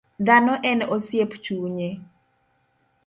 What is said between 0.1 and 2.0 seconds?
Dhano en osiep chunye.